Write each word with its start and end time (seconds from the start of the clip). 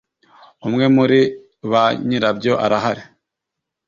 Umwe 0.67 0.85
muri 0.95 1.19
ba 1.71 1.83
nyirabyo 2.07 2.53
arahari. 2.65 3.03